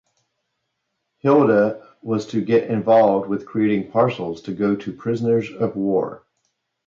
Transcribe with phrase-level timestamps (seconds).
[1.19, 6.23] Hilda was to get involved with creating parcels to go to prisoners of war.